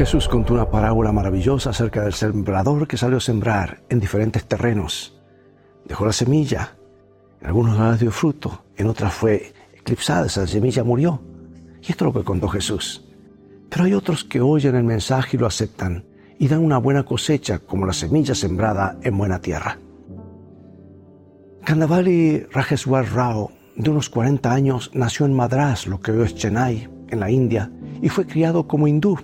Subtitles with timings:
[0.00, 5.20] Jesús contó una parábola maravillosa acerca del sembrador que salió a sembrar en diferentes terrenos.
[5.84, 6.74] Dejó la semilla,
[7.38, 11.20] en algunos lugares dio fruto, en otras fue eclipsada, esa semilla murió.
[11.82, 13.04] Y esto es lo que contó Jesús.
[13.68, 16.06] Pero hay otros que oyen el mensaje y lo aceptan
[16.38, 19.78] y dan una buena cosecha como la semilla sembrada en buena tierra.
[21.62, 26.88] Kandavali Rajeswar Rao, de unos 40 años, nació en Madras, lo que hoy es Chennai,
[27.10, 29.18] en la India, y fue criado como hindú.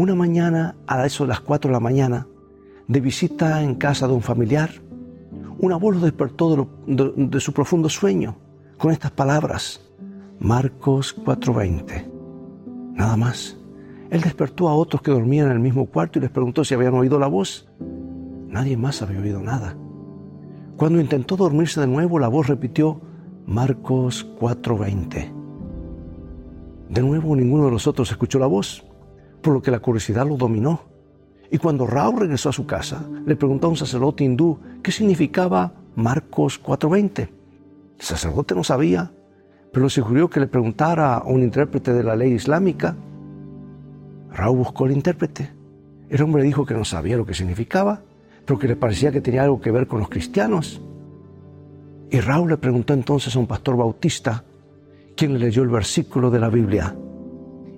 [0.00, 2.26] Una mañana, a eso de las 4 de la mañana,
[2.88, 4.70] de visita en casa de un familiar,
[5.58, 8.38] un abuelo despertó de, de su profundo sueño
[8.78, 9.92] con estas palabras,
[10.38, 12.10] Marcos 4:20.
[12.94, 13.58] Nada más.
[14.08, 16.94] Él despertó a otros que dormían en el mismo cuarto y les preguntó si habían
[16.94, 17.68] oído la voz.
[18.48, 19.76] Nadie más había oído nada.
[20.78, 23.02] Cuando intentó dormirse de nuevo, la voz repitió
[23.44, 25.30] Marcos 4:20.
[26.88, 28.89] De nuevo ninguno de los otros escuchó la voz,
[29.40, 30.82] por lo que la curiosidad lo dominó.
[31.50, 35.72] Y cuando Raúl regresó a su casa, le preguntó a un sacerdote hindú qué significaba
[35.96, 37.28] Marcos 4:20.
[37.98, 39.12] El sacerdote no sabía,
[39.72, 42.96] pero le sugirió que le preguntara a un intérprete de la ley islámica.
[44.32, 45.50] Raúl buscó al intérprete.
[46.08, 48.02] El hombre dijo que no sabía lo que significaba
[48.50, 50.80] pero que le parecía que tenía algo que ver con los cristianos.
[52.10, 54.42] Y Raúl le preguntó entonces a un pastor bautista,
[55.16, 56.92] quien le leyó el versículo de la Biblia.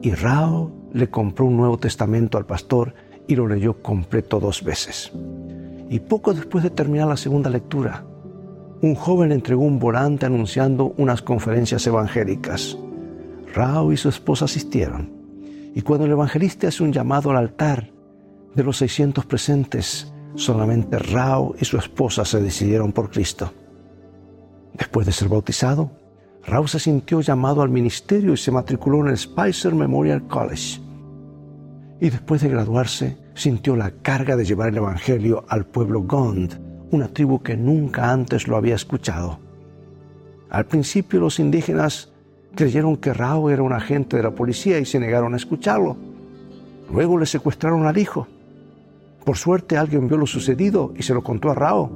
[0.00, 2.94] Y Raúl le compró un Nuevo Testamento al pastor
[3.26, 5.12] y lo leyó completo dos veces.
[5.90, 8.04] Y poco después de terminar la segunda lectura,
[8.80, 12.78] un joven entregó un volante anunciando unas conferencias evangélicas.
[13.52, 15.10] Raúl y su esposa asistieron.
[15.74, 17.90] Y cuando el evangelista hace un llamado al altar,
[18.54, 23.52] de los 600 presentes, solamente Rao y su esposa se decidieron por Cristo.
[24.74, 25.90] Después de ser bautizado,
[26.46, 30.83] Rao se sintió llamado al ministerio y se matriculó en el Spicer Memorial College.
[32.00, 36.60] Y después de graduarse, sintió la carga de llevar el Evangelio al pueblo Gond,
[36.90, 39.38] una tribu que nunca antes lo había escuchado.
[40.50, 42.12] Al principio los indígenas
[42.54, 45.96] creyeron que Rao era un agente de la policía y se negaron a escucharlo.
[46.92, 48.28] Luego le secuestraron al hijo
[49.24, 51.90] por suerte alguien vio lo sucedido y se lo contó a Rao,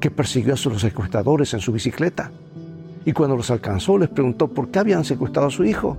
[0.00, 2.32] que persiguió a sus secuestradores en su bicicleta.
[3.04, 5.98] Y cuando los alcanzó les preguntó por qué habían secuestrado a su hijo.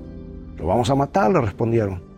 [0.58, 2.11] Lo vamos a matar, le respondieron.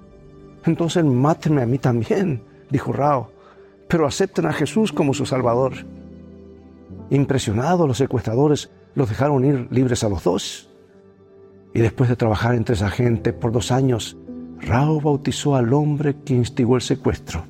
[0.65, 3.31] Entonces mátenme a mí también, dijo Rao,
[3.87, 5.73] pero acepten a Jesús como su Salvador.
[7.09, 10.69] Impresionados los secuestradores los dejaron ir libres a los dos.
[11.73, 14.17] Y después de trabajar entre esa gente por dos años,
[14.61, 17.43] Rao bautizó al hombre que instigó el secuestro.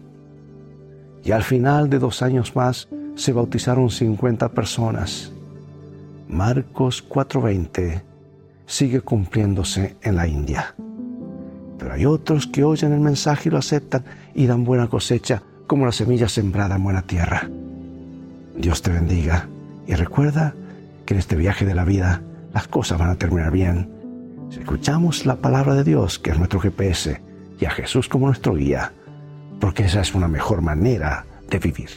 [1.23, 5.31] Y al final de dos años más se bautizaron 50 personas.
[6.27, 8.01] Marcos 4:20
[8.65, 10.75] sigue cumpliéndose en la India.
[11.93, 15.91] Hay otros que oyen el mensaje y lo aceptan y dan buena cosecha como la
[15.91, 17.47] semilla sembrada en buena tierra.
[18.57, 19.47] Dios te bendiga
[19.85, 20.55] y recuerda
[21.05, 23.91] que en este viaje de la vida las cosas van a terminar bien.
[24.49, 27.21] Si escuchamos la palabra de Dios, que es nuestro GPS,
[27.59, 28.91] y a Jesús como nuestro guía,
[29.59, 31.89] porque esa es una mejor manera de vivir.